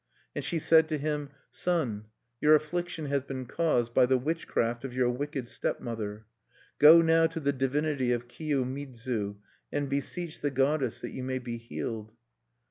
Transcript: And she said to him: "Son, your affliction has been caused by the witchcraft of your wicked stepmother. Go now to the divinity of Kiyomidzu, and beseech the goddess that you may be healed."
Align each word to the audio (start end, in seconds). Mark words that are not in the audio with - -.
And 0.35 0.43
she 0.43 0.57
said 0.57 0.89
to 0.89 0.97
him: 0.97 1.29
"Son, 1.51 2.05
your 2.41 2.55
affliction 2.55 3.05
has 3.05 3.21
been 3.21 3.45
caused 3.45 3.93
by 3.93 4.07
the 4.07 4.17
witchcraft 4.17 4.83
of 4.83 4.95
your 4.95 5.11
wicked 5.11 5.47
stepmother. 5.47 6.25
Go 6.79 7.03
now 7.03 7.27
to 7.27 7.39
the 7.39 7.53
divinity 7.53 8.11
of 8.11 8.27
Kiyomidzu, 8.27 9.35
and 9.71 9.87
beseech 9.89 10.41
the 10.41 10.49
goddess 10.49 11.01
that 11.01 11.11
you 11.11 11.23
may 11.23 11.37
be 11.37 11.57
healed." 11.57 12.13